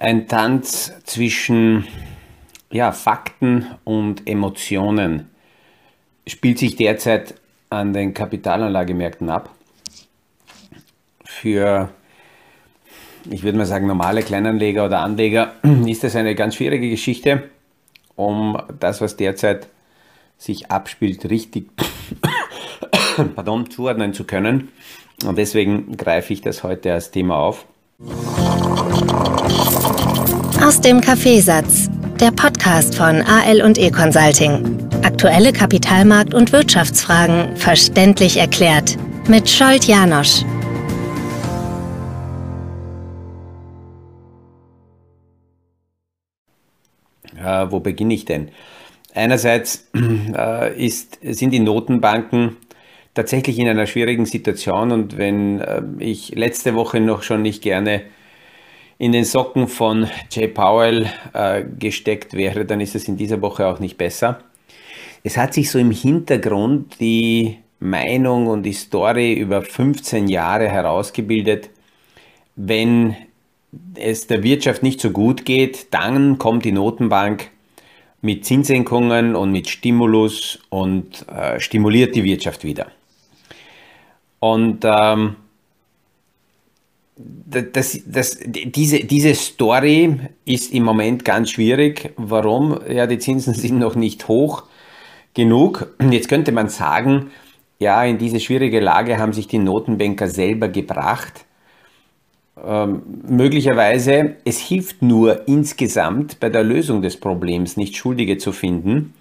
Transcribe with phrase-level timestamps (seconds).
[0.00, 1.86] Ein Tanz zwischen
[2.70, 5.28] ja, Fakten und Emotionen
[6.26, 7.34] spielt sich derzeit
[7.68, 9.50] an den Kapitalanlagemärkten ab.
[11.22, 11.90] Für,
[13.28, 15.52] ich würde mal sagen, normale Kleinanleger oder Anleger
[15.86, 17.50] ist das eine ganz schwierige Geschichte,
[18.16, 19.68] um das, was derzeit
[20.38, 21.68] sich abspielt, richtig
[23.34, 24.70] pardon, zuordnen zu können.
[25.26, 27.66] Und deswegen greife ich das heute als Thema auf.
[30.62, 31.88] Aus dem Kaffeesatz,
[32.20, 34.78] der Podcast von AL und E Consulting.
[35.02, 40.42] Aktuelle Kapitalmarkt- und Wirtschaftsfragen verständlich erklärt mit Scholt Janosch.
[47.42, 48.50] Äh, wo beginne ich denn?
[49.14, 52.58] Einerseits äh, ist, sind die Notenbanken
[53.14, 58.02] tatsächlich in einer schwierigen Situation und wenn äh, ich letzte Woche noch schon nicht gerne
[59.00, 63.66] in den Socken von Jay Powell äh, gesteckt wäre, dann ist es in dieser Woche
[63.66, 64.40] auch nicht besser.
[65.24, 71.70] Es hat sich so im Hintergrund die Meinung und die Story über 15 Jahre herausgebildet,
[72.56, 73.16] wenn
[73.94, 77.50] es der Wirtschaft nicht so gut geht, dann kommt die Notenbank
[78.20, 82.88] mit Zinssenkungen und mit Stimulus und äh, stimuliert die Wirtschaft wieder.
[84.40, 85.36] Und ähm,
[87.46, 92.12] das, das, diese, diese Story ist im Moment ganz schwierig.
[92.16, 92.80] Warum?
[92.88, 94.64] Ja, die Zinsen sind noch nicht hoch
[95.34, 95.94] genug.
[96.10, 97.30] Jetzt könnte man sagen,
[97.78, 101.44] ja, in diese schwierige Lage haben sich die Notenbanker selber gebracht.
[102.62, 109.14] Ähm, möglicherweise, es hilft nur insgesamt bei der Lösung des Problems, nicht Schuldige zu finden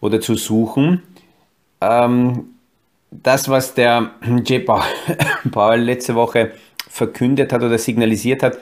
[0.00, 1.02] oder zu suchen.
[1.80, 2.46] Ähm,
[3.10, 4.10] das, was der
[4.44, 4.64] J.
[5.50, 6.52] Paul letzte Woche
[6.94, 8.58] verkündet hat oder signalisiert hat,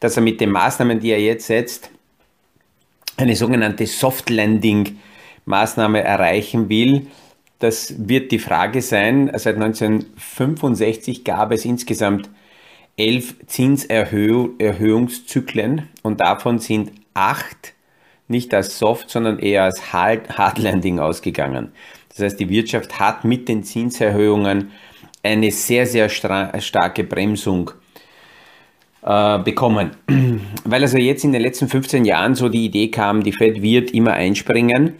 [0.00, 1.90] dass er mit den Maßnahmen, die er jetzt setzt,
[3.18, 4.96] eine sogenannte Soft Landing
[5.44, 7.08] Maßnahme erreichen will.
[7.58, 9.30] Das wird die Frage sein.
[9.34, 12.30] Seit 1965 gab es insgesamt
[12.96, 17.74] elf Zinserhöhungszyklen und davon sind acht
[18.28, 21.72] nicht als Soft, sondern eher als Hard Landing ausgegangen.
[22.08, 24.70] Das heißt, die Wirtschaft hat mit den Zinserhöhungen
[25.24, 27.70] eine sehr, sehr starke Bremsung
[29.02, 29.90] äh, bekommen.
[30.64, 33.90] Weil also jetzt in den letzten 15 Jahren so die Idee kam, die Fed wird
[33.90, 34.94] immer einspringen,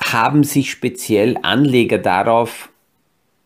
[0.00, 2.70] haben sich speziell Anleger darauf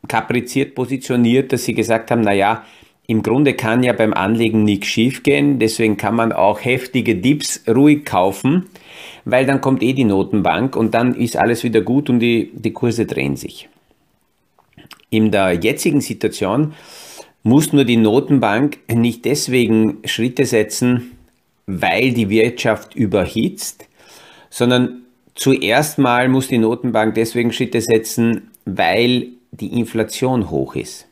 [0.09, 2.65] kapriziert positioniert, dass sie gesagt haben, naja,
[3.07, 8.05] im Grunde kann ja beim Anlegen nichts schiefgehen, deswegen kann man auch heftige Dips ruhig
[8.05, 8.71] kaufen,
[9.25, 12.73] weil dann kommt eh die Notenbank und dann ist alles wieder gut und die, die
[12.73, 13.69] Kurse drehen sich.
[15.13, 16.73] In der jetzigen Situation
[17.43, 21.19] muss nur die Notenbank nicht deswegen Schritte setzen,
[21.67, 23.85] weil die Wirtschaft überhitzt,
[24.49, 25.03] sondern
[25.35, 31.07] zuerst mal muss die Notenbank deswegen Schritte setzen, weil die Inflation hoch ist.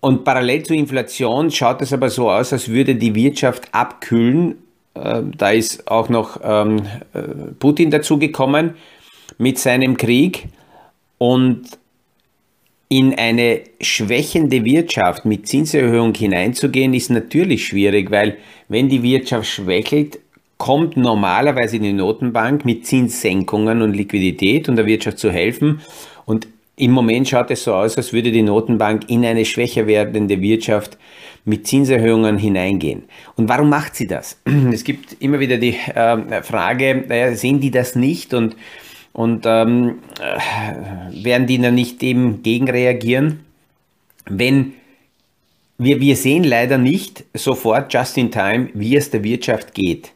[0.00, 4.58] Und parallel zur Inflation schaut es aber so aus, als würde die Wirtschaft abkühlen.
[4.92, 6.82] Äh, da ist auch noch ähm,
[7.14, 7.22] äh,
[7.58, 8.74] Putin dazugekommen
[9.38, 10.48] mit seinem Krieg.
[11.22, 11.64] Und
[12.88, 18.38] in eine schwächende Wirtschaft mit Zinserhöhung hineinzugehen, ist natürlich schwierig, weil
[18.68, 20.18] wenn die Wirtschaft schwächelt,
[20.56, 25.82] kommt normalerweise die Notenbank mit Zinssenkungen und Liquidität, um der Wirtschaft zu helfen.
[26.24, 30.40] Und im Moment schaut es so aus, als würde die Notenbank in eine schwächer werdende
[30.40, 30.96] Wirtschaft
[31.44, 33.02] mit Zinserhöhungen hineingehen.
[33.36, 34.40] Und warum macht sie das?
[34.72, 38.56] Es gibt immer wieder die äh, Frage, naja, sehen die das nicht und
[39.12, 43.44] und ähm, äh, werden die dann nicht eben gegenreagieren?
[44.26, 44.74] Wenn
[45.78, 50.12] wir, wir sehen leider nicht sofort just in time, wie es der Wirtschaft geht.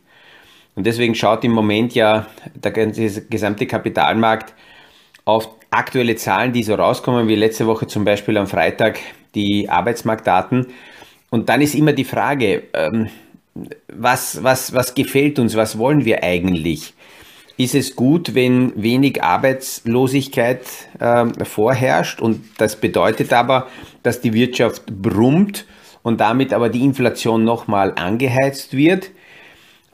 [0.74, 4.52] Und deswegen schaut im Moment ja der gesamte Kapitalmarkt
[5.24, 8.98] auf aktuelle Zahlen, die so rauskommen, wie letzte Woche zum Beispiel am Freitag
[9.34, 10.66] die Arbeitsmarktdaten.
[11.30, 13.08] Und dann ist immer die Frage, ähm,
[13.88, 16.92] was, was, was gefällt uns, was wollen wir eigentlich?
[17.56, 20.60] Ist es gut, wenn wenig Arbeitslosigkeit
[20.98, 22.20] äh, vorherrscht.
[22.20, 23.68] Und das bedeutet aber,
[24.02, 25.66] dass die Wirtschaft brummt
[26.02, 29.10] und damit aber die Inflation nochmal angeheizt wird.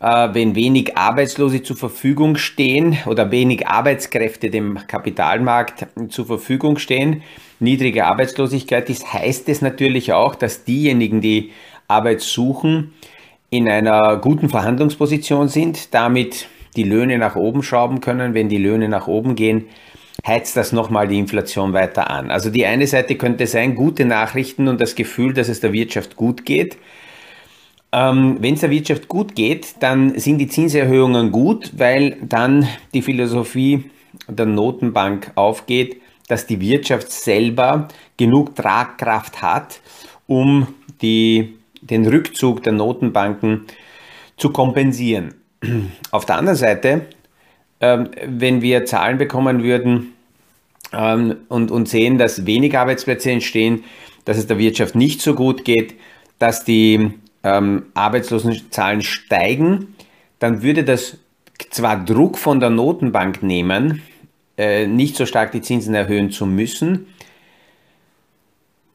[0.00, 7.22] Äh, wenn wenig Arbeitslose zur Verfügung stehen oder wenig Arbeitskräfte dem Kapitalmarkt zur Verfügung stehen,
[7.58, 11.50] niedrige Arbeitslosigkeit ist, heißt es natürlich auch, dass diejenigen, die
[11.88, 12.94] Arbeit suchen,
[13.50, 18.34] in einer guten Verhandlungsposition sind, damit die Löhne nach oben schrauben können.
[18.34, 19.66] Wenn die Löhne nach oben gehen,
[20.26, 22.30] heizt das nochmal die Inflation weiter an.
[22.30, 26.16] Also die eine Seite könnte sein, gute Nachrichten und das Gefühl, dass es der Wirtschaft
[26.16, 26.76] gut geht.
[27.92, 33.02] Ähm, Wenn es der Wirtschaft gut geht, dann sind die Zinserhöhungen gut, weil dann die
[33.02, 33.90] Philosophie
[34.28, 39.80] der Notenbank aufgeht, dass die Wirtschaft selber genug Tragkraft hat,
[40.26, 40.68] um
[41.02, 43.66] die, den Rückzug der Notenbanken
[44.36, 45.34] zu kompensieren.
[46.10, 47.06] Auf der anderen Seite,
[47.80, 50.12] ähm, wenn wir Zahlen bekommen würden
[50.92, 53.84] ähm, und, sehen, dass wenig Arbeitsplätze entstehen,
[54.24, 55.94] dass es der Wirtschaft nicht so gut geht,
[56.38, 57.12] dass die
[57.42, 59.94] ähm, Arbeitslosenzahlen steigen,
[60.38, 61.18] dann würde das
[61.70, 64.02] zwar Druck von der Notenbank nehmen,
[64.56, 67.06] äh, nicht so stark die Zinsen erhöhen zu müssen,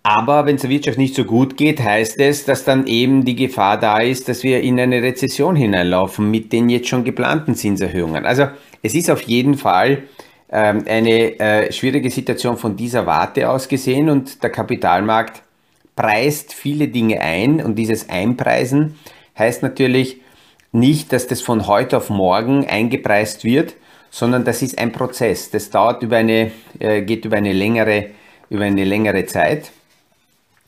[0.05, 3.35] aber wenn es der Wirtschaft nicht so gut geht, heißt es, dass dann eben die
[3.35, 8.23] Gefahr da ist, dass wir in eine Rezession hineinlaufen mit den jetzt schon geplanten Zinserhöhungen.
[8.23, 8.45] Also
[8.83, 10.03] es ist auf jeden Fall
[10.51, 15.41] ähm, eine äh, schwierige Situation von dieser Warte aus gesehen und der Kapitalmarkt
[15.95, 18.99] preist viele Dinge ein und dieses Einpreisen
[19.39, 20.21] heißt natürlich
[20.71, 23.73] nicht, dass das von heute auf morgen eingepreist wird,
[24.11, 25.49] sondern das ist ein Prozess.
[25.49, 28.11] Das dauert über eine, äh, geht über eine längere,
[28.51, 29.71] über eine längere Zeit.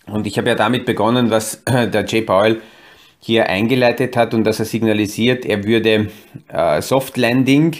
[0.07, 2.61] Und ich habe ja damit begonnen, was der Jay Powell
[3.19, 6.09] hier eingeleitet hat und dass er signalisiert, er würde
[6.47, 7.75] äh, Soft Landing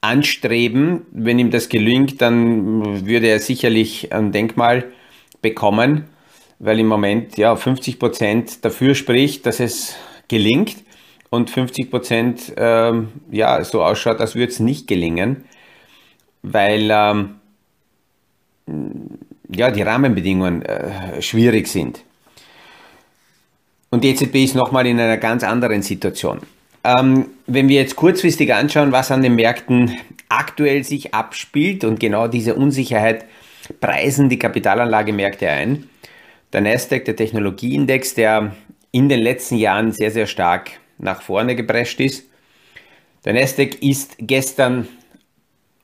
[0.00, 1.02] anstreben.
[1.10, 4.84] Wenn ihm das gelingt, dann würde er sicherlich ein Denkmal
[5.42, 6.06] bekommen
[6.58, 9.96] weil im Moment ja 50 Prozent dafür spricht, dass es
[10.28, 10.76] gelingt
[11.30, 15.44] und 50 Prozent ähm, ja so ausschaut, als würde es nicht gelingen,
[16.42, 17.36] weil ähm,
[19.48, 22.02] ja die Rahmenbedingungen äh, schwierig sind.
[23.90, 26.40] Und die EZB ist nochmal in einer ganz anderen Situation.
[26.84, 29.96] Ähm, wenn wir jetzt kurzfristig anschauen, was an den Märkten
[30.28, 33.24] aktuell sich abspielt und genau diese Unsicherheit
[33.80, 35.88] preisen die Kapitalanlagemärkte ein,
[36.52, 38.54] der Nasdaq, der Technologieindex, der
[38.92, 42.24] in den letzten Jahren sehr, sehr stark nach vorne geprescht ist.
[43.24, 44.88] Der Nasdaq ist gestern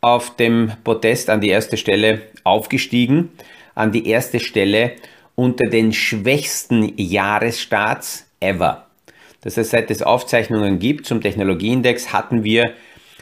[0.02, 3.30] auf dem Protest an die erste Stelle aufgestiegen,
[3.74, 4.92] an die erste Stelle
[5.36, 8.86] unter den schwächsten Jahresstarts ever.
[9.40, 12.74] Das heißt, seit es Aufzeichnungen gibt zum Technologieindex, hatten wir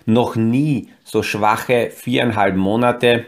[0.06, 3.26] noch nie so schwache viereinhalb Monate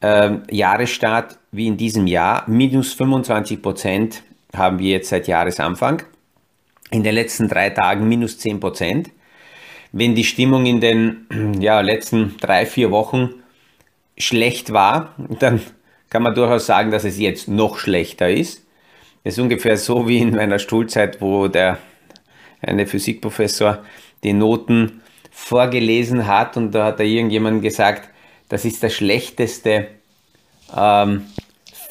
[0.00, 2.44] äh, Jahresstart wie in diesem Jahr.
[2.48, 4.22] Minus 25 Prozent
[4.54, 6.02] haben wir jetzt seit Jahresanfang.
[6.90, 9.10] In den letzten drei Tagen minus 10 Prozent.
[9.92, 13.34] Wenn die Stimmung in den ja, letzten drei, vier Wochen
[14.16, 15.60] schlecht war, dann
[16.10, 18.66] kann man durchaus sagen, dass es jetzt noch schlechter ist.
[19.22, 21.78] Es ist ungefähr so wie in meiner Schulzeit, wo der
[22.62, 23.84] eine Physikprofessor
[24.22, 28.08] die Noten vorgelesen hat und da hat da irgendjemand gesagt,
[28.48, 29.88] das ist der schlechteste
[30.76, 31.26] ähm,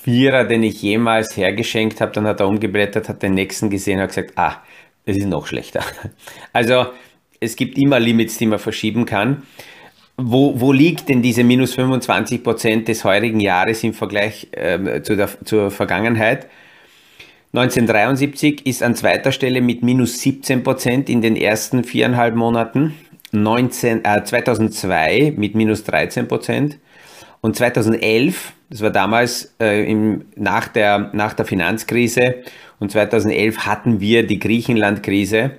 [0.04, 2.12] Vierer, den ich jemals hergeschenkt habe.
[2.12, 4.62] Dann hat er umgeblättert, hat den nächsten gesehen und hat gesagt, ah,
[5.06, 5.84] das ist noch schlechter.
[6.54, 6.88] Also
[7.40, 9.44] es gibt immer Limits, die man verschieben kann.
[10.18, 15.16] Wo, wo liegt denn diese minus 25 Prozent des heurigen Jahres im Vergleich äh, zu
[15.16, 16.48] der, zur Vergangenheit?
[17.54, 22.96] 1973 ist an zweiter Stelle mit minus 17 Prozent in den ersten viereinhalb Monaten.
[23.32, 26.78] 19, äh, 2002 mit minus 13 Prozent.
[27.42, 32.36] Und 2011, das war damals äh, im, nach, der, nach der Finanzkrise,
[32.80, 35.52] und 2011 hatten wir die Griechenland-Krise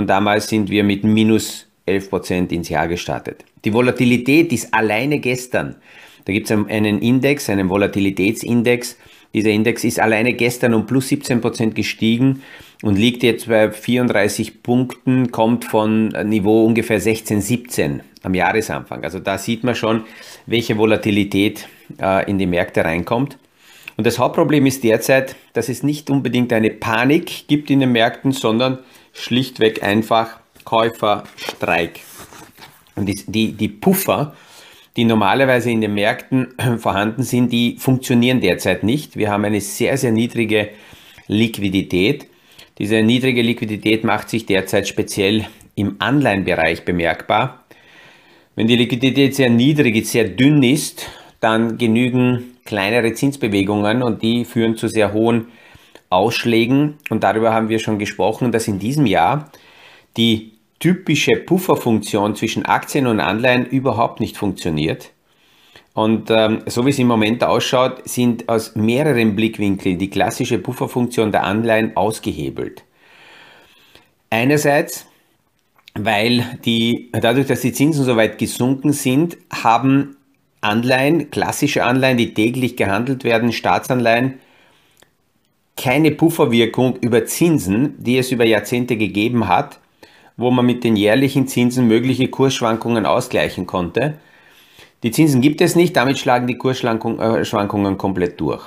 [0.00, 3.44] und damals sind wir mit minus 11 Prozent ins Jahr gestartet.
[3.66, 5.76] Die Volatilität ist alleine gestern.
[6.24, 8.96] Da gibt es einen Index, einen Volatilitätsindex.
[9.34, 12.42] Dieser Index ist alleine gestern um plus 17 Prozent gestiegen
[12.82, 19.04] und liegt jetzt bei 34 Punkten, kommt von Niveau ungefähr 16, 17 am Jahresanfang.
[19.04, 20.04] Also da sieht man schon,
[20.46, 21.68] welche Volatilität
[22.00, 23.36] äh, in die Märkte reinkommt.
[23.98, 28.32] Und das Hauptproblem ist derzeit, dass es nicht unbedingt eine Panik gibt in den Märkten,
[28.32, 28.78] sondern
[29.12, 32.00] schlichtweg einfach Käuferstreik.
[32.96, 34.34] Und die, die, die Puffer,
[34.96, 39.16] die normalerweise in den Märkten vorhanden sind, die funktionieren derzeit nicht.
[39.16, 40.70] Wir haben eine sehr, sehr niedrige
[41.26, 42.26] Liquidität.
[42.78, 47.64] Diese niedrige Liquidität macht sich derzeit speziell im Anleihenbereich bemerkbar.
[48.56, 51.08] Wenn die Liquidität sehr niedrig, sehr dünn ist,
[51.40, 55.48] dann genügen kleinere Zinsbewegungen und die führen zu sehr hohen
[56.10, 56.98] Ausschlägen.
[57.08, 59.50] Und darüber haben wir schon gesprochen, dass in diesem Jahr
[60.16, 65.12] die typische Pufferfunktion zwischen Aktien und Anleihen überhaupt nicht funktioniert.
[65.92, 71.32] Und ähm, so wie es im Moment ausschaut, sind aus mehreren Blickwinkeln die klassische Pufferfunktion
[71.32, 72.84] der Anleihen ausgehebelt.
[74.30, 75.06] Einerseits,
[75.94, 80.16] weil die, dadurch, dass die Zinsen so weit gesunken sind, haben
[80.60, 84.38] Anleihen, klassische Anleihen, die täglich gehandelt werden, Staatsanleihen,
[85.80, 89.78] keine Pufferwirkung über Zinsen, die es über Jahrzehnte gegeben hat,
[90.36, 94.18] wo man mit den jährlichen Zinsen mögliche Kursschwankungen ausgleichen konnte.
[95.02, 98.62] Die Zinsen gibt es nicht, damit schlagen die Kursschwankungen äh, komplett durch.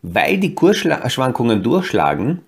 [0.00, 2.40] Weil die Kursschwankungen durchschlagen,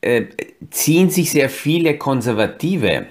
[0.00, 0.24] äh,
[0.70, 3.06] ziehen sich sehr viele konservative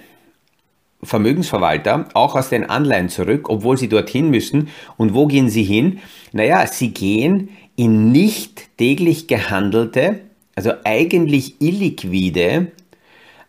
[1.02, 4.70] Vermögensverwalter auch aus den Anleihen zurück, obwohl sie dorthin müssen.
[4.98, 6.00] Und wo gehen sie hin?
[6.34, 10.20] Naja, sie gehen in nicht täglich gehandelte,
[10.56, 12.72] also eigentlich illiquide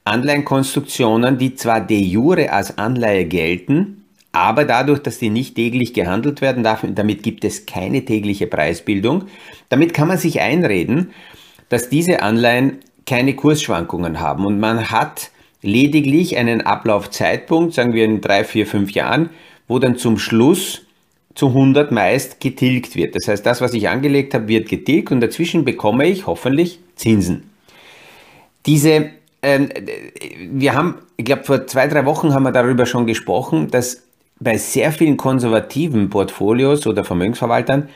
[0.04, 6.40] Anleihenkonstruktionen, die zwar de jure als Anleihe gelten, aber dadurch, dass die nicht täglich gehandelt
[6.40, 9.24] werden darf, damit gibt es keine tägliche Preisbildung.
[9.68, 11.12] Damit kann man sich einreden,
[11.68, 15.30] dass diese Anleihen keine Kursschwankungen haben und man hat
[15.62, 19.30] lediglich einen Ablaufzeitpunkt, sagen wir in drei, vier, fünf Jahren,
[19.68, 20.82] wo dann zum Schluss
[21.34, 23.14] zu 100 meist getilgt wird.
[23.14, 27.50] Das heißt, das, was ich angelegt habe, wird getilgt und dazwischen bekomme ich hoffentlich Zinsen.
[28.66, 29.10] Diese,
[29.42, 29.60] äh,
[30.50, 34.02] wir haben, ich glaube, vor zwei, drei Wochen haben wir darüber schon gesprochen, dass
[34.40, 37.88] bei sehr vielen konservativen Portfolios oder Vermögensverwaltern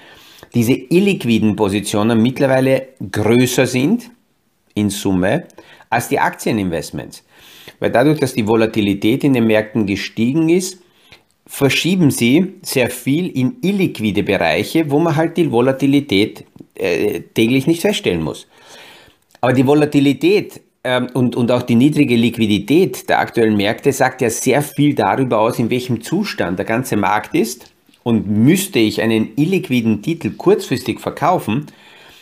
[0.54, 4.10] diese illiquiden Positionen mittlerweile größer sind
[4.74, 5.44] in Summe
[5.90, 7.24] als die Aktieninvestments.
[7.80, 10.78] Weil dadurch, dass die Volatilität in den Märkten gestiegen ist,
[11.48, 17.80] verschieben sie sehr viel in illiquide Bereiche, wo man halt die Volatilität äh, täglich nicht
[17.80, 18.46] feststellen muss.
[19.40, 24.30] Aber die Volatilität ähm, und, und auch die niedrige Liquidität der aktuellen Märkte sagt ja
[24.30, 27.72] sehr viel darüber aus, in welchem Zustand der ganze Markt ist.
[28.04, 31.66] Und müsste ich einen illiquiden Titel kurzfristig verkaufen,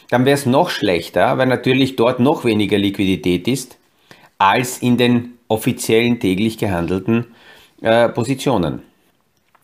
[0.09, 3.77] dann wäre es noch schlechter, weil natürlich dort noch weniger Liquidität ist
[4.39, 7.27] als in den offiziellen täglich gehandelten
[7.83, 8.83] äh, Positionen.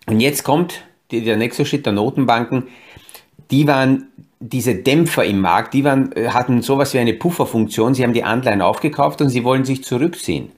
[0.06, 2.68] Und jetzt kommt der nächste Schritt der Notenbanken.
[3.50, 4.09] Die waren
[4.40, 7.94] diese Dämpfer im Markt, die waren, äh, hatten sowas wie eine Pufferfunktion.
[7.94, 10.50] Sie haben die Anleihen aufgekauft und sie wollen sich zurückziehen.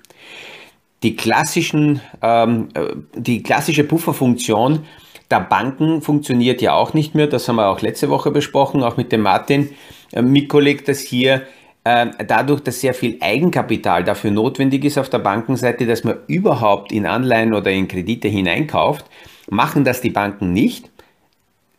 [1.03, 4.87] Die, klassischen, ähm, äh, die klassische Pufferfunktion
[5.31, 7.27] der Banken funktioniert ja auch nicht mehr.
[7.27, 9.71] Das haben wir auch letzte Woche besprochen, auch mit dem Martin
[10.13, 11.43] äh, Mikolik, dass hier
[11.85, 16.91] äh, dadurch, dass sehr viel Eigenkapital dafür notwendig ist auf der Bankenseite, dass man überhaupt
[16.91, 19.05] in Anleihen oder in Kredite hineinkauft,
[19.51, 20.91] machen das die Banken nicht.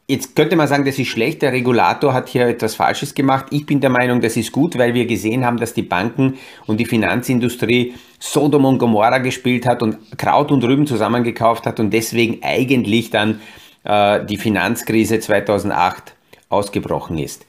[0.07, 3.47] Jetzt könnte man sagen, das ist schlecht, der Regulator hat hier etwas Falsches gemacht.
[3.49, 6.35] Ich bin der Meinung, das ist gut, weil wir gesehen haben, dass die Banken
[6.67, 11.91] und die Finanzindustrie Sodom und Gomorra gespielt hat und Kraut und Rüben zusammengekauft hat und
[11.91, 13.41] deswegen eigentlich dann
[13.83, 16.13] äh, die Finanzkrise 2008
[16.49, 17.47] ausgebrochen ist.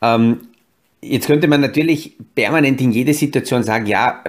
[0.00, 0.48] Ähm,
[1.02, 4.24] jetzt könnte man natürlich permanent in jede Situation sagen, ja,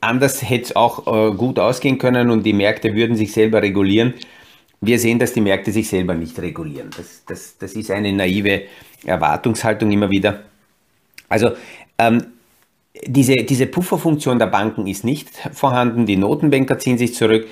[0.00, 4.14] anders hätte es auch äh, gut ausgehen können und die Märkte würden sich selber regulieren
[4.86, 6.90] wir sehen, dass die Märkte sich selber nicht regulieren.
[6.96, 8.62] Das, das, das ist eine naive
[9.04, 10.44] Erwartungshaltung immer wieder.
[11.28, 11.52] Also
[11.98, 12.26] ähm,
[13.06, 17.46] diese, diese Pufferfunktion der Banken ist nicht vorhanden, die Notenbanker ziehen sich zurück.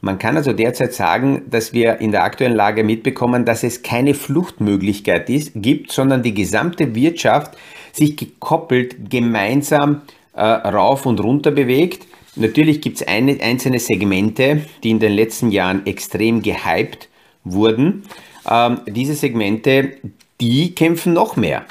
[0.00, 4.14] Man kann also derzeit sagen, dass wir in der aktuellen Lage mitbekommen, dass es keine
[4.14, 7.56] Fluchtmöglichkeit ist, gibt, sondern die gesamte Wirtschaft
[7.92, 10.02] sich gekoppelt gemeinsam
[10.34, 12.06] äh, rauf und runter bewegt.
[12.38, 17.08] Natürlich gibt es einzelne Segmente, die in den letzten Jahren extrem gehypt
[17.44, 18.04] wurden.
[18.48, 19.96] Ähm, diese Segmente,
[20.40, 21.64] die kämpfen noch mehr.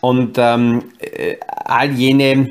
[0.00, 2.50] Und ähm, äh, all jene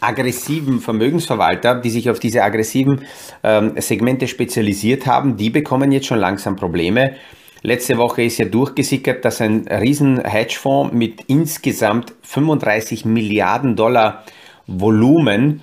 [0.00, 3.02] aggressiven Vermögensverwalter, die sich auf diese aggressiven
[3.44, 7.16] ähm, Segmente spezialisiert haben, die bekommen jetzt schon langsam Probleme.
[7.62, 14.24] Letzte Woche ist ja durchgesickert, dass ein riesen Hedgefonds mit insgesamt 35 Milliarden Dollar
[14.66, 15.62] Volumen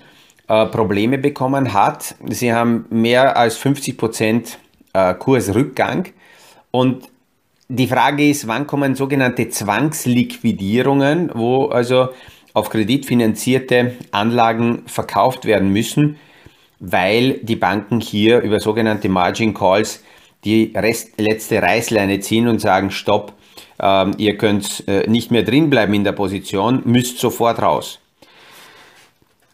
[0.49, 2.15] äh, Probleme bekommen hat.
[2.27, 4.59] Sie haben mehr als 50 Prozent
[4.93, 6.07] äh, Kursrückgang.
[6.71, 7.07] Und
[7.67, 12.09] die Frage ist, wann kommen sogenannte Zwangsliquidierungen, wo also
[12.53, 16.17] auf Kredit finanzierte Anlagen verkauft werden müssen,
[16.79, 20.03] weil die Banken hier über sogenannte Margin Calls
[20.45, 23.33] die Rest, letzte Reißleine ziehen und sagen, stopp,
[23.79, 27.99] äh, ihr könnt äh, nicht mehr drin bleiben in der Position, müsst sofort raus.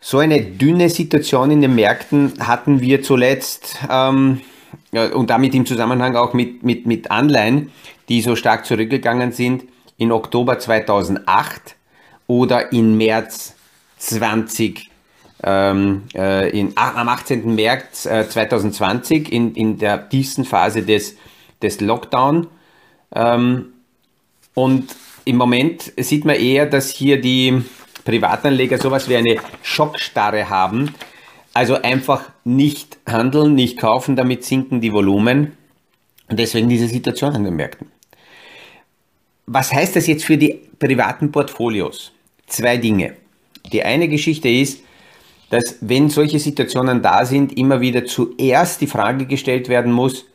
[0.08, 4.42] So eine dünne Situation in den Märkten hatten wir zuletzt ähm,
[4.92, 7.72] und damit im Zusammenhang auch mit, mit, mit Anleihen,
[8.08, 9.64] die so stark zurückgegangen sind,
[9.98, 11.76] in Oktober 2008
[12.28, 13.56] oder in März
[13.98, 14.92] 20
[15.42, 17.56] ähm, äh, in, am 18.
[17.56, 21.16] März äh, 2020 in, in der tiefsten Phase des,
[21.64, 22.46] des Lockdown.
[23.12, 23.74] Ähm,
[24.54, 24.86] und
[25.26, 27.64] im Moment sieht man eher, dass hier die,
[28.06, 30.96] Privatanleger sowas wie eine Schockstarre haben.
[31.54, 35.58] Also einfach nicht handeln, nicht kaufen, damit sinken die Volumen.
[36.30, 37.92] Und deswegen diese Situation an den Märkten.
[39.46, 42.14] Was heißt das jetzt für die privaten Portfolios?
[42.48, 43.14] zwei Dinge.
[43.72, 44.82] Die eine Geschichte ist,
[45.50, 50.26] dass wenn solche Situationen da sind, immer wieder zuerst die Frage gestellt werden muss,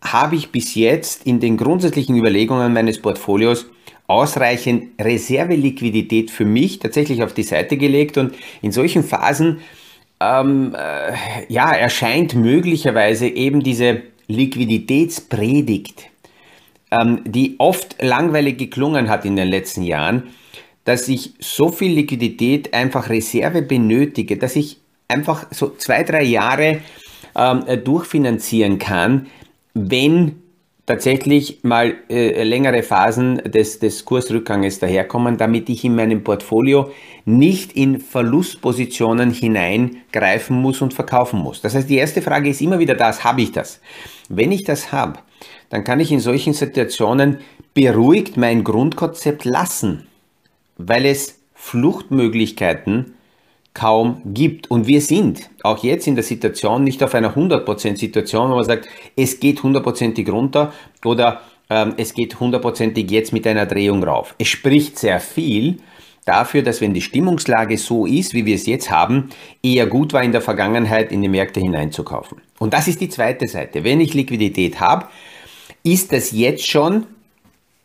[0.00, 3.66] habe ich bis jetzt in den grundsätzlichen Überlegungen meines Portfolios
[4.08, 8.18] ausreichend Reserveliquidität für mich tatsächlich auf die Seite gelegt.
[8.18, 9.60] Und in solchen Phasen
[10.20, 11.12] ähm, äh,
[11.52, 16.06] ja, erscheint möglicherweise eben diese Liquiditätspredigt,
[16.90, 20.24] ähm, die oft langweilig geklungen hat in den letzten Jahren,
[20.84, 26.80] dass ich so viel Liquidität einfach Reserve benötige, dass ich einfach so zwei, drei Jahre
[27.36, 29.26] ähm, durchfinanzieren kann,
[29.74, 30.42] wenn
[30.88, 36.90] tatsächlich mal äh, längere Phasen des, des Kursrückganges daherkommen, damit ich in meinem Portfolio
[37.26, 41.60] nicht in Verlustpositionen hineingreifen muss und verkaufen muss.
[41.60, 43.80] Das heißt, die erste Frage ist immer wieder das, habe ich das?
[44.30, 45.18] Wenn ich das habe,
[45.68, 47.40] dann kann ich in solchen Situationen
[47.74, 50.06] beruhigt mein Grundkonzept lassen,
[50.78, 53.12] weil es Fluchtmöglichkeiten
[53.74, 54.70] kaum gibt.
[54.70, 58.64] Und wir sind auch jetzt in der Situation nicht auf einer 100% Situation, wo man
[58.64, 60.72] sagt, es geht hundertprozentig runter
[61.04, 64.34] oder ähm, es geht hundertprozentig jetzt mit einer Drehung rauf.
[64.38, 65.78] Es spricht sehr viel
[66.24, 69.30] dafür, dass wenn die Stimmungslage so ist, wie wir es jetzt haben,
[69.62, 72.38] eher gut war in der Vergangenheit in die Märkte hineinzukaufen.
[72.58, 73.84] Und das ist die zweite Seite.
[73.84, 75.06] Wenn ich Liquidität habe,
[75.82, 77.06] ist das jetzt schon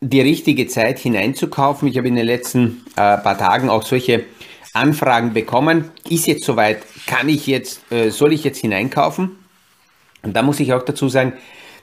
[0.02, 1.88] die richtige Zeit hineinzukaufen.
[1.88, 4.26] Ich habe in den letzten äh, paar Tagen auch solche
[4.74, 5.92] Anfragen bekommen.
[6.10, 6.84] Ist jetzt soweit?
[7.06, 9.38] Kann ich jetzt, äh, soll ich jetzt hineinkaufen?
[10.24, 11.34] Und da muss ich auch dazu sagen,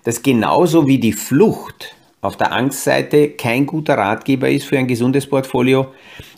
[0.04, 5.26] dass genauso wie die Flucht auf der Angstseite kein guter Ratgeber ist für ein gesundes
[5.26, 5.92] Portfolio,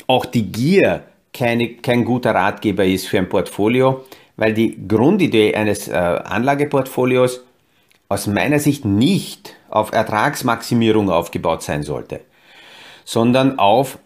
[0.06, 4.04] auch die Gier keine, kein guter Ratgeber ist für ein Portfolio,
[4.36, 7.44] weil die Grundidee eines äh, Anlageportfolios
[8.08, 12.20] aus meiner Sicht nicht auf Ertragsmaximierung aufgebaut sein sollte,
[13.04, 13.98] sondern auf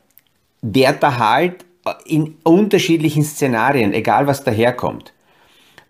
[0.63, 1.65] Werterhalt
[2.07, 5.13] in unterschiedlichen Szenarien, egal was daherkommt.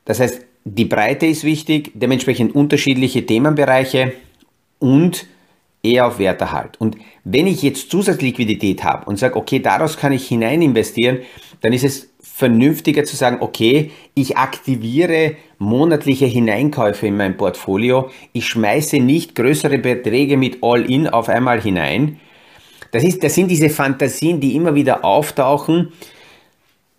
[0.04, 4.12] Das heißt, die Breite ist wichtig, dementsprechend unterschiedliche Themenbereiche
[4.78, 5.26] und
[5.82, 6.80] eher auf Werterhalt.
[6.80, 11.18] Und wenn ich jetzt Zusatzliquidität habe und sage, okay, daraus kann ich hinein investieren,
[11.60, 18.46] dann ist es vernünftiger zu sagen, okay, ich aktiviere monatliche Hineinkäufe in mein Portfolio, ich
[18.46, 22.20] schmeiße nicht größere Beträge mit All-In auf einmal hinein,
[22.96, 25.92] das, ist, das sind diese Fantasien, die immer wieder auftauchen,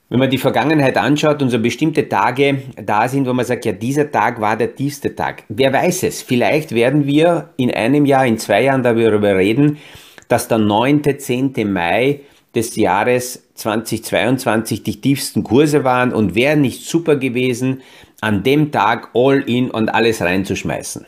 [0.09, 3.71] wenn man die Vergangenheit anschaut und so bestimmte Tage da sind, wo man sagt, ja,
[3.71, 5.43] dieser Tag war der tiefste Tag.
[5.49, 6.21] Wer weiß es?
[6.21, 9.79] Vielleicht werden wir in einem Jahr, in zwei Jahren darüber reden,
[10.27, 11.53] dass der 9., 10.
[11.65, 12.19] Mai
[12.53, 17.81] des Jahres 2022 die tiefsten Kurse waren und wäre nicht super gewesen,
[18.21, 21.07] an dem Tag all in und alles reinzuschmeißen.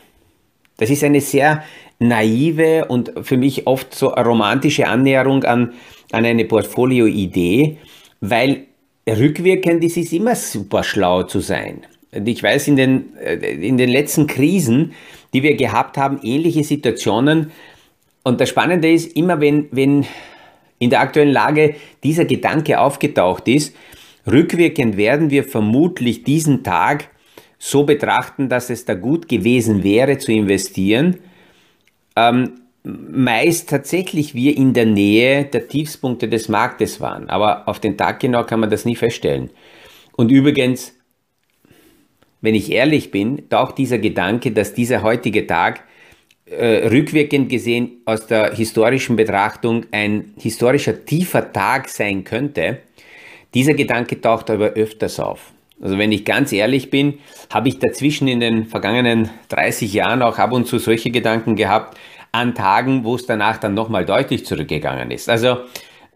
[0.78, 1.62] Das ist eine sehr
[2.00, 5.74] naive und für mich oft so romantische Annäherung an,
[6.10, 7.76] an eine Portfolio-Idee,
[8.20, 8.64] weil
[9.08, 11.82] rückwirkend ist es immer super schlau zu sein.
[12.12, 14.92] Und ich weiß, in den, äh, in den letzten Krisen,
[15.32, 17.52] die wir gehabt haben, ähnliche Situationen.
[18.24, 20.06] Und das Spannende ist, immer wenn, wenn
[20.78, 23.76] in der aktuellen Lage dieser Gedanke aufgetaucht ist,
[24.26, 27.10] rückwirkend werden wir vermutlich diesen Tag
[27.58, 31.18] so betrachten, dass es da gut gewesen wäre zu investieren
[32.16, 37.28] ähm, meist tatsächlich wir in der Nähe der Tiefspunkte des Marktes waren.
[37.28, 39.50] Aber auf den Tag genau kann man das nie feststellen.
[40.16, 40.94] Und übrigens,
[42.40, 45.84] wenn ich ehrlich bin, taucht dieser Gedanke, dass dieser heutige Tag
[46.46, 52.78] äh, rückwirkend gesehen aus der historischen Betrachtung ein historischer tiefer Tag sein könnte,
[53.54, 55.52] dieser Gedanke taucht aber öfters auf.
[55.82, 57.18] Also wenn ich ganz ehrlich bin,
[57.52, 61.98] habe ich dazwischen in den vergangenen 30 Jahren auch ab und zu solche Gedanken gehabt,
[62.32, 65.28] an Tagen, wo es danach dann nochmal deutlich zurückgegangen ist.
[65.28, 65.58] Also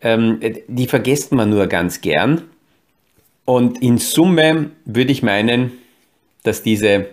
[0.01, 2.43] ähm, die vergisst man nur ganz gern.
[3.45, 5.73] Und in Summe würde ich meinen,
[6.45, 7.09] dass diese,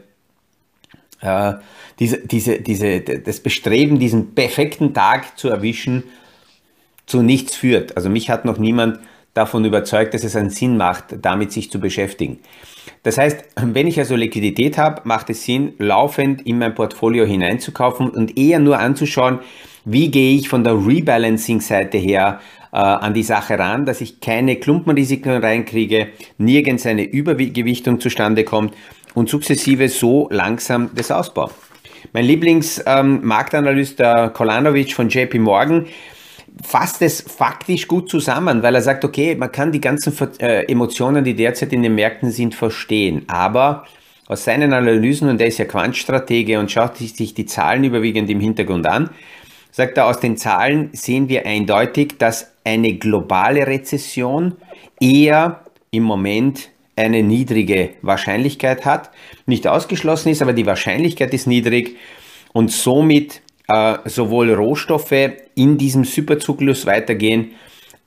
[1.21, 1.53] äh,
[1.99, 6.03] diese, diese, diese, das Bestreben, diesen perfekten Tag zu erwischen,
[7.05, 7.97] zu nichts führt.
[7.97, 8.99] Also mich hat noch niemand
[9.33, 12.39] davon überzeugt, dass es einen Sinn macht, damit sich zu beschäftigen.
[13.03, 18.09] Das heißt, wenn ich also Liquidität habe, macht es Sinn, laufend in mein Portfolio hineinzukaufen
[18.09, 19.39] und eher nur anzuschauen,
[19.85, 22.39] wie gehe ich von der Rebalancing-Seite her
[22.71, 28.75] äh, an die Sache ran, dass ich keine Klumpenrisiken reinkriege, nirgends eine Übergewichtung zustande kommt
[29.13, 31.51] und sukzessive so langsam das ausbaue.
[32.13, 35.87] Mein Lieblingsmarktanalyst, ähm, der Kolanovic von JP Morgan,
[36.63, 41.23] fasst es faktisch gut zusammen, weil er sagt, okay, man kann die ganzen äh, Emotionen,
[41.23, 43.23] die derzeit in den Märkten sind, verstehen.
[43.27, 43.85] Aber
[44.27, 48.39] aus seinen Analysen, und er ist ja Quantstratege und schaut sich die Zahlen überwiegend im
[48.39, 49.09] Hintergrund an,
[49.71, 54.55] sagt er, aus den Zahlen sehen wir eindeutig, dass eine globale Rezession
[54.99, 55.61] eher
[55.91, 59.09] im Moment eine niedrige Wahrscheinlichkeit hat.
[59.45, 61.97] Nicht ausgeschlossen ist, aber die Wahrscheinlichkeit ist niedrig
[62.53, 67.51] und somit äh, sowohl Rohstoffe in diesem Superzyklus weitergehen,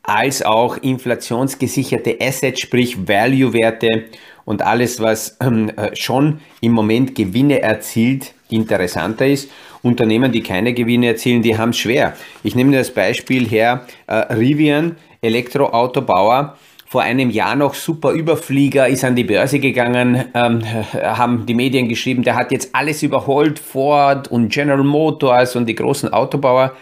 [0.02, 4.04] als auch inflationsgesicherte Assets, sprich Value-Werte
[4.44, 9.50] und alles, was ähm, äh, schon im Moment Gewinne erzielt, interessanter ist.
[9.82, 12.14] Unternehmen, die keine Gewinne erzielen, die haben es schwer.
[12.42, 16.58] Ich nehme das Beispiel her, äh, Rivian, Elektroautobauer,
[16.94, 20.62] vor einem Jahr noch super Überflieger, ist an die Börse gegangen, ähm,
[20.94, 25.74] haben die Medien geschrieben, der hat jetzt alles überholt, Ford und General Motors und die
[25.74, 26.76] großen Autobauer.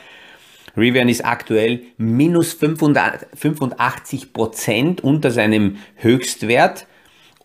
[0.76, 6.86] Rivian ist aktuell minus 85 Prozent unter seinem Höchstwert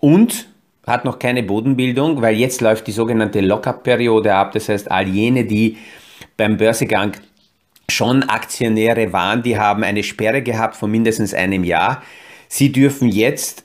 [0.02, 0.50] und
[0.86, 4.52] hat noch keine Bodenbildung, weil jetzt läuft die sogenannte Lockup-Periode ab.
[4.52, 5.78] Das heißt, all jene, die
[6.36, 7.14] beim Börsegang
[7.90, 12.04] schon Aktionäre waren, die haben eine Sperre gehabt von mindestens einem Jahr.
[12.48, 13.64] Sie dürfen jetzt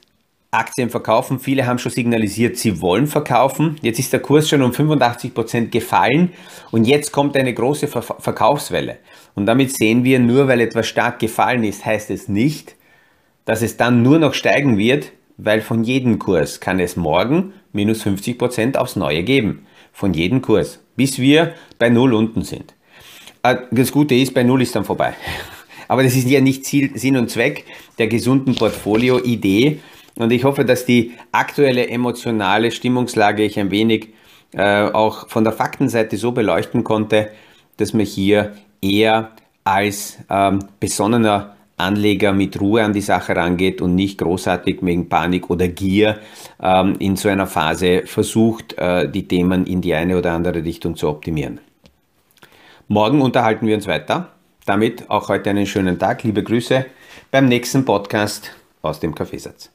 [0.50, 1.40] Aktien verkaufen.
[1.40, 3.76] Viele haben schon signalisiert, sie wollen verkaufen.
[3.80, 6.32] Jetzt ist der Kurs schon um 85 Prozent gefallen
[6.70, 8.98] und jetzt kommt eine große Ver Verkaufswelle.
[9.34, 12.76] Und damit sehen wir, nur weil etwas stark gefallen ist, heißt es nicht,
[13.46, 18.02] dass es dann nur noch steigen wird, weil von jedem Kurs kann es morgen minus
[18.02, 19.66] 50 Prozent aufs Neue geben.
[19.94, 22.74] Von jedem Kurs, bis wir bei Null unten sind.
[23.42, 25.14] Äh, das Gute ist, bei Null ist dann vorbei.
[25.88, 27.64] Aber das ist ja nicht Ziel, Sinn und Zweck
[27.98, 29.80] der gesunden Portfolio-Idee.
[30.16, 34.10] Und ich hoffe, dass die aktuelle emotionale Stimmungslage ich ein wenig
[34.52, 37.30] äh, auch von der Faktenseite so beleuchten konnte,
[37.78, 39.30] dass man hier eher
[39.64, 45.50] als ähm, besonnener Anleger mit Ruhe an die Sache rangeht und nicht großartig wegen Panik
[45.50, 46.18] oder Gier
[46.62, 50.96] ähm, in so einer Phase versucht, äh, die Themen in die eine oder andere Richtung
[50.96, 51.60] zu optimieren.
[52.88, 54.28] Morgen unterhalten wir uns weiter
[54.66, 56.22] damit auch heute einen schönen Tag.
[56.22, 56.86] Liebe Grüße
[57.30, 58.50] beim nächsten Podcast
[58.82, 59.70] aus dem Kaffeesatz.